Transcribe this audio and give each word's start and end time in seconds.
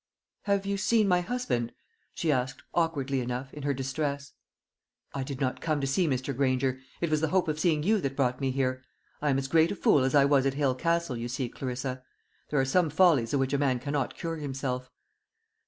"Have 0.45 0.65
you 0.65 0.77
seen 0.77 1.07
my 1.07 1.21
husband?" 1.21 1.73
she 2.15 2.31
asked, 2.31 2.63
awkwardly 2.73 3.19
enough, 3.19 3.53
in 3.53 3.61
her 3.61 3.71
distress. 3.71 4.33
"I 5.13 5.21
did 5.21 5.39
not 5.39 5.61
come 5.61 5.79
to 5.79 5.85
see 5.85 6.07
Mr. 6.07 6.35
Granger. 6.35 6.79
It 7.01 7.11
was 7.11 7.21
the 7.21 7.27
hope 7.27 7.47
of 7.47 7.59
seeing 7.59 7.83
you 7.83 8.01
that 8.01 8.15
brought 8.15 8.41
me 8.41 8.49
here. 8.49 8.83
I 9.21 9.29
am 9.29 9.37
as 9.37 9.47
great 9.47 9.71
a 9.71 9.75
fool 9.75 9.99
as 9.99 10.15
I 10.15 10.25
was 10.25 10.47
at 10.47 10.55
Hale 10.55 10.73
Castle, 10.73 11.17
you 11.17 11.27
see, 11.27 11.49
Clarissa. 11.49 12.01
There 12.49 12.59
are 12.59 12.65
some 12.65 12.89
follies 12.89 13.31
of 13.35 13.39
which 13.39 13.53
a 13.53 13.59
man 13.59 13.77
cannot 13.77 14.15
cure 14.15 14.37
himself." 14.37 14.89